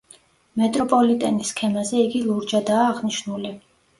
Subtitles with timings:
[0.59, 3.55] მეტროპოლიტენის სქემაზე იგი ლურჯადაა აღნიშნული.